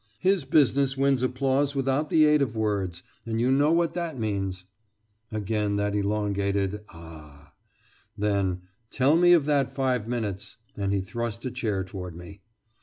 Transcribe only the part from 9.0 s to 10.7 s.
me of that five minutes,"